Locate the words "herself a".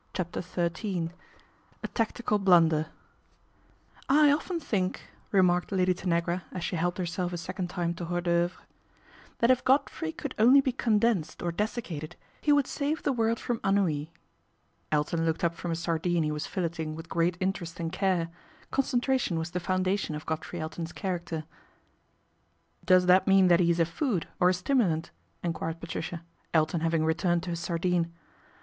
6.97-7.37